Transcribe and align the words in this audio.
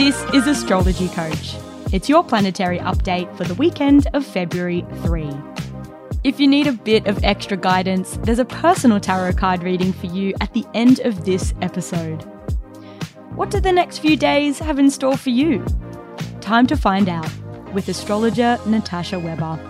This 0.00 0.24
is 0.32 0.46
Astrology 0.46 1.08
Coach. 1.10 1.56
It's 1.92 2.08
your 2.08 2.24
planetary 2.24 2.78
update 2.78 3.36
for 3.36 3.44
the 3.44 3.52
weekend 3.56 4.06
of 4.14 4.24
February 4.24 4.82
3. 5.02 5.28
If 6.24 6.40
you 6.40 6.48
need 6.48 6.66
a 6.66 6.72
bit 6.72 7.06
of 7.06 7.22
extra 7.22 7.58
guidance, 7.58 8.18
there's 8.22 8.38
a 8.38 8.46
personal 8.46 8.98
tarot 8.98 9.34
card 9.34 9.62
reading 9.62 9.92
for 9.92 10.06
you 10.06 10.32
at 10.40 10.54
the 10.54 10.64
end 10.72 11.00
of 11.00 11.26
this 11.26 11.52
episode. 11.60 12.22
What 13.34 13.50
do 13.50 13.60
the 13.60 13.72
next 13.72 13.98
few 13.98 14.16
days 14.16 14.58
have 14.60 14.78
in 14.78 14.90
store 14.90 15.18
for 15.18 15.28
you? 15.28 15.62
Time 16.40 16.66
to 16.68 16.78
find 16.78 17.10
out 17.10 17.30
with 17.74 17.86
astrologer 17.86 18.58
Natasha 18.64 19.18
Weber. 19.18 19.69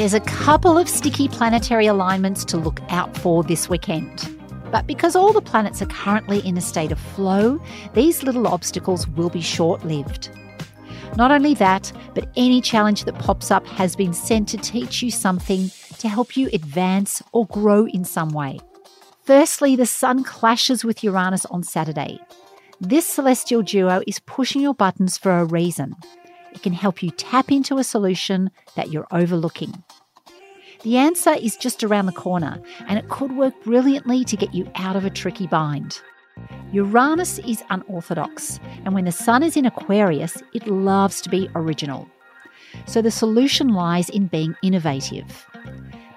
There's 0.00 0.14
a 0.14 0.20
couple 0.20 0.78
of 0.78 0.88
sticky 0.88 1.28
planetary 1.28 1.86
alignments 1.86 2.42
to 2.46 2.56
look 2.56 2.80
out 2.88 3.14
for 3.18 3.44
this 3.44 3.68
weekend. 3.68 4.34
But 4.72 4.86
because 4.86 5.14
all 5.14 5.34
the 5.34 5.42
planets 5.42 5.82
are 5.82 5.86
currently 5.88 6.38
in 6.38 6.56
a 6.56 6.62
state 6.62 6.90
of 6.90 6.98
flow, 6.98 7.60
these 7.92 8.22
little 8.22 8.46
obstacles 8.46 9.06
will 9.08 9.28
be 9.28 9.42
short 9.42 9.84
lived. 9.84 10.30
Not 11.18 11.30
only 11.30 11.52
that, 11.52 11.92
but 12.14 12.30
any 12.34 12.62
challenge 12.62 13.04
that 13.04 13.18
pops 13.18 13.50
up 13.50 13.66
has 13.66 13.94
been 13.94 14.14
sent 14.14 14.48
to 14.48 14.56
teach 14.56 15.02
you 15.02 15.10
something 15.10 15.70
to 15.98 16.08
help 16.08 16.34
you 16.34 16.48
advance 16.54 17.22
or 17.32 17.44
grow 17.48 17.86
in 17.86 18.06
some 18.06 18.30
way. 18.30 18.58
Firstly, 19.24 19.76
the 19.76 19.84
Sun 19.84 20.24
clashes 20.24 20.82
with 20.82 21.04
Uranus 21.04 21.44
on 21.44 21.62
Saturday. 21.62 22.18
This 22.80 23.06
celestial 23.06 23.60
duo 23.60 24.00
is 24.06 24.18
pushing 24.20 24.62
your 24.62 24.72
buttons 24.72 25.18
for 25.18 25.32
a 25.32 25.44
reason. 25.44 25.94
It 26.52 26.62
can 26.62 26.72
help 26.72 27.02
you 27.02 27.10
tap 27.10 27.50
into 27.52 27.78
a 27.78 27.84
solution 27.84 28.50
that 28.76 28.90
you're 28.90 29.06
overlooking. 29.10 29.82
The 30.82 30.96
answer 30.96 31.32
is 31.32 31.56
just 31.56 31.84
around 31.84 32.06
the 32.06 32.12
corner, 32.12 32.60
and 32.88 32.98
it 32.98 33.08
could 33.08 33.36
work 33.36 33.54
brilliantly 33.62 34.24
to 34.24 34.36
get 34.36 34.54
you 34.54 34.70
out 34.76 34.96
of 34.96 35.04
a 35.04 35.10
tricky 35.10 35.46
bind. 35.46 36.00
Uranus 36.72 37.38
is 37.40 37.62
unorthodox, 37.68 38.58
and 38.84 38.94
when 38.94 39.04
the 39.04 39.12
Sun 39.12 39.42
is 39.42 39.56
in 39.56 39.66
Aquarius, 39.66 40.42
it 40.54 40.66
loves 40.66 41.20
to 41.20 41.28
be 41.28 41.50
original. 41.54 42.08
So 42.86 43.02
the 43.02 43.10
solution 43.10 43.68
lies 43.68 44.08
in 44.08 44.28
being 44.28 44.56
innovative. 44.62 45.46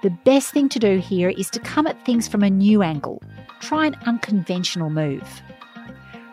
The 0.02 0.10
best 0.24 0.52
thing 0.52 0.68
to 0.70 0.78
do 0.78 0.98
here 0.98 1.28
is 1.28 1.50
to 1.50 1.60
come 1.60 1.86
at 1.86 2.04
things 2.04 2.28
from 2.28 2.42
a 2.42 2.50
new 2.50 2.82
angle, 2.82 3.22
try 3.60 3.86
an 3.86 3.96
unconventional 4.06 4.90
move. 4.90 5.42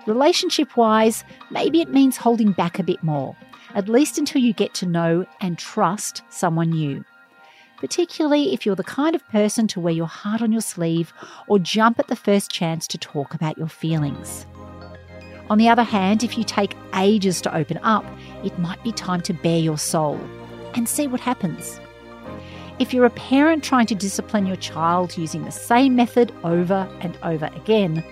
Relationship 0.07 0.77
wise, 0.77 1.23
maybe 1.49 1.81
it 1.81 1.89
means 1.89 2.17
holding 2.17 2.51
back 2.53 2.79
a 2.79 2.83
bit 2.83 3.01
more, 3.03 3.35
at 3.75 3.89
least 3.89 4.17
until 4.17 4.41
you 4.41 4.53
get 4.53 4.73
to 4.75 4.85
know 4.85 5.25
and 5.39 5.57
trust 5.57 6.23
someone 6.29 6.69
new 6.69 7.03
particularly 7.81 8.53
if 8.53 8.63
you're 8.63 8.75
the 8.75 8.83
kind 8.83 9.15
of 9.15 9.27
person 9.29 9.67
to 9.67 9.79
wear 9.79 9.91
your 9.91 10.07
heart 10.07 10.39
on 10.39 10.51
your 10.51 10.61
sleeve 10.61 11.11
or 11.47 11.57
jump 11.57 11.97
at 11.97 12.07
the 12.07 12.15
first 12.15 12.51
chance 12.51 12.85
to 12.87 12.95
talk 12.95 13.33
about 13.33 13.57
your 13.57 13.67
feelings. 13.67 14.45
On 15.49 15.57
the 15.57 15.67
other 15.67 15.83
hand, 15.83 16.23
if 16.23 16.37
you 16.37 16.43
take 16.43 16.77
ages 16.95 17.41
to 17.41 17.55
open 17.55 17.79
up, 17.81 18.05
it 18.45 18.57
might 18.59 18.81
be 18.83 18.91
time 18.91 19.19
to 19.21 19.33
bare 19.33 19.59
your 19.59 19.79
soul 19.79 20.19
and 20.75 20.87
see 20.87 21.07
what 21.07 21.19
happens. 21.19 21.79
If 22.77 22.93
you're 22.93 23.05
a 23.05 23.09
parent 23.09 23.63
trying 23.63 23.87
to 23.87 23.95
discipline 23.95 24.45
your 24.45 24.55
child 24.57 25.17
using 25.17 25.43
the 25.43 25.51
same 25.51 25.95
method 25.95 26.31
over 26.43 26.87
and 27.01 27.17
over 27.23 27.47
again, 27.55 28.03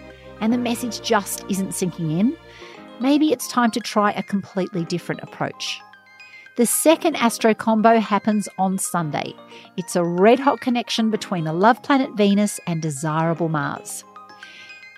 and 0.42 0.52
the 0.52 0.58
message 0.58 1.02
just 1.02 1.46
isn't 1.48 1.76
sinking 1.76 2.20
in, 2.20 2.36
maybe 3.00 3.32
it's 3.32 3.48
time 3.48 3.72
to 3.72 3.80
try 3.80 4.12
a 4.12 4.24
completely 4.24 4.86
different 4.86 5.22
approach. 5.24 5.80
The 6.58 6.66
second 6.66 7.16
astro 7.16 7.54
combo 7.54 8.00
happens 8.00 8.50
on 8.58 8.78
Sunday. 8.78 9.34
It's 9.78 9.96
a 9.96 10.04
red 10.04 10.40
hot 10.40 10.60
connection 10.60 11.10
between 11.10 11.46
the 11.46 11.54
love 11.54 11.82
planet 11.84 12.12
Venus 12.18 12.60
and 12.68 12.82
desirable 12.82 13.48
Mars. 13.48 14.04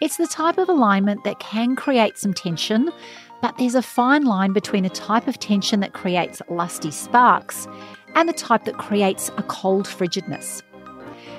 It's 0.02 0.18
the 0.18 0.26
type 0.26 0.58
of 0.58 0.70
alignment 0.70 1.24
that 1.24 1.40
can 1.40 1.76
create 1.76 2.18
some 2.18 2.34
tension, 2.34 2.90
but 3.44 3.56
there's 3.60 3.76
a 3.76 3.84
fine 3.84 4.24
line 4.24 4.54
between 4.54 4.86
a 4.86 4.90
type 4.90 5.28
of 5.28 5.38
tension 5.38 5.80
that 5.82 5.94
creates 5.94 6.42
lusty 6.50 6.90
sparks 6.90 7.68
and 8.16 8.28
the 8.28 8.34
type 8.34 8.66
that 8.66 8.80
creates 8.80 9.30
a 9.38 9.44
cold 9.44 9.88
frigidness. 9.88 10.64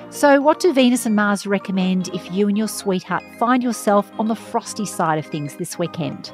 So, 0.09 0.39
what 0.39 0.59
do 0.59 0.71
Venus 0.71 1.05
and 1.05 1.15
Mars 1.15 1.45
recommend 1.45 2.07
if 2.09 2.31
you 2.31 2.47
and 2.47 2.57
your 2.57 2.67
sweetheart 2.69 3.23
find 3.39 3.61
yourself 3.61 4.09
on 4.19 4.27
the 4.27 4.35
frosty 4.35 4.85
side 4.85 5.19
of 5.19 5.25
things 5.25 5.55
this 5.55 5.77
weekend? 5.77 6.31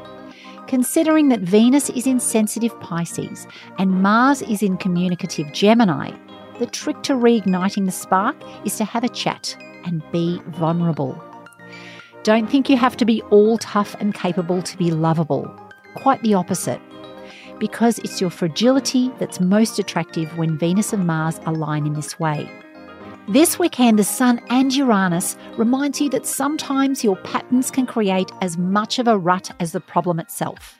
Considering 0.69 1.29
that 1.29 1.39
Venus 1.39 1.89
is 1.89 2.05
in 2.05 2.19
sensitive 2.19 2.79
Pisces 2.79 3.47
and 3.79 4.03
Mars 4.03 4.43
is 4.43 4.61
in 4.61 4.77
communicative 4.77 5.51
Gemini, 5.51 6.11
the 6.59 6.67
trick 6.67 7.01
to 7.01 7.13
reigniting 7.13 7.87
the 7.87 7.91
spark 7.91 8.35
is 8.63 8.77
to 8.77 8.85
have 8.85 9.03
a 9.03 9.09
chat 9.09 9.57
and 9.85 10.03
be 10.11 10.39
vulnerable. 10.49 11.19
Don't 12.21 12.47
think 12.51 12.69
you 12.69 12.77
have 12.77 12.95
to 12.97 13.05
be 13.05 13.23
all 13.31 13.57
tough 13.57 13.95
and 13.99 14.13
capable 14.13 14.61
to 14.61 14.77
be 14.77 14.91
lovable. 14.91 15.51
Quite 15.95 16.21
the 16.21 16.35
opposite. 16.35 16.79
Because 17.57 17.97
it's 17.97 18.21
your 18.21 18.29
fragility 18.29 19.11
that's 19.17 19.39
most 19.39 19.79
attractive 19.79 20.37
when 20.37 20.55
Venus 20.55 20.93
and 20.93 21.07
Mars 21.07 21.39
align 21.47 21.87
in 21.87 21.93
this 21.93 22.19
way. 22.19 22.47
This 23.29 23.59
weekend, 23.59 23.99
the 23.99 24.03
Sun 24.03 24.41
and 24.49 24.75
Uranus 24.75 25.37
reminds 25.55 26.01
you 26.01 26.09
that 26.09 26.25
sometimes 26.25 27.03
your 27.03 27.15
patterns 27.17 27.69
can 27.69 27.85
create 27.85 28.31
as 28.41 28.57
much 28.57 28.97
of 28.97 29.07
a 29.07 29.19
rut 29.19 29.51
as 29.59 29.71
the 29.71 29.79
problem 29.79 30.19
itself. 30.19 30.79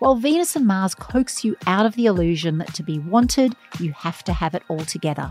While 0.00 0.16
Venus 0.16 0.56
and 0.56 0.66
Mars 0.66 0.96
coax 0.96 1.44
you 1.44 1.54
out 1.68 1.86
of 1.86 1.94
the 1.94 2.06
illusion 2.06 2.58
that 2.58 2.74
to 2.74 2.82
be 2.82 2.98
wanted, 2.98 3.54
you 3.78 3.92
have 3.92 4.24
to 4.24 4.32
have 4.32 4.56
it 4.56 4.64
all 4.66 4.84
together. 4.84 5.30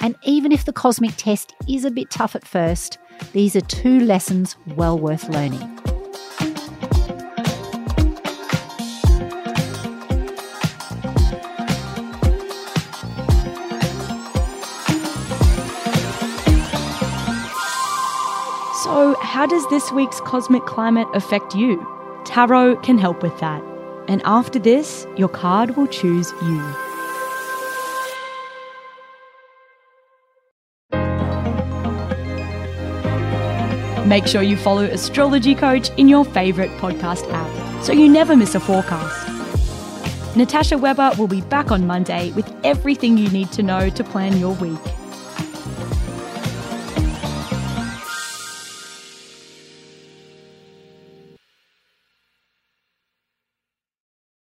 And 0.00 0.16
even 0.22 0.52
if 0.52 0.64
the 0.64 0.72
cosmic 0.72 1.16
test 1.18 1.54
is 1.68 1.84
a 1.84 1.90
bit 1.90 2.08
tough 2.08 2.34
at 2.34 2.48
first, 2.48 2.96
these 3.34 3.54
are 3.54 3.60
two 3.60 4.00
lessons 4.00 4.56
well 4.76 4.98
worth 4.98 5.28
learning. 5.28 5.83
So, 18.84 19.16
how 19.22 19.46
does 19.46 19.66
this 19.70 19.90
week's 19.92 20.20
cosmic 20.20 20.66
climate 20.66 21.08
affect 21.14 21.54
you? 21.54 21.80
Tarot 22.26 22.76
can 22.82 22.98
help 22.98 23.22
with 23.22 23.40
that. 23.40 23.62
And 24.08 24.20
after 24.26 24.58
this, 24.58 25.06
your 25.16 25.30
card 25.30 25.74
will 25.74 25.86
choose 25.86 26.30
you. 26.42 26.58
Make 34.04 34.26
sure 34.26 34.42
you 34.42 34.58
follow 34.58 34.84
Astrology 34.84 35.54
Coach 35.54 35.88
in 35.96 36.06
your 36.06 36.26
favourite 36.26 36.70
podcast 36.72 37.24
app 37.32 37.82
so 37.82 37.94
you 37.94 38.06
never 38.06 38.36
miss 38.36 38.54
a 38.54 38.60
forecast. 38.60 40.36
Natasha 40.36 40.76
Weber 40.76 41.12
will 41.18 41.26
be 41.26 41.40
back 41.40 41.70
on 41.70 41.86
Monday 41.86 42.32
with 42.32 42.54
everything 42.64 43.16
you 43.16 43.30
need 43.30 43.50
to 43.52 43.62
know 43.62 43.88
to 43.88 44.04
plan 44.04 44.36
your 44.36 44.52
week. 44.56 44.78